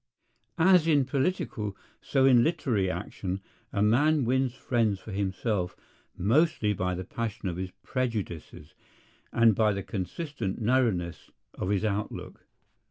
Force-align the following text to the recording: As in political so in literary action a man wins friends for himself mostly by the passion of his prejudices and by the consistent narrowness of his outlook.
As 0.57 0.87
in 0.87 1.05
political 1.05 1.77
so 2.01 2.25
in 2.25 2.43
literary 2.43 2.89
action 2.89 3.39
a 3.71 3.83
man 3.83 4.25
wins 4.25 4.55
friends 4.55 4.99
for 4.99 5.11
himself 5.11 5.75
mostly 6.17 6.73
by 6.73 6.95
the 6.95 7.03
passion 7.03 7.47
of 7.49 7.57
his 7.57 7.69
prejudices 7.83 8.73
and 9.31 9.53
by 9.53 9.73
the 9.73 9.83
consistent 9.83 10.59
narrowness 10.59 11.29
of 11.53 11.69
his 11.69 11.85
outlook. 11.85 12.47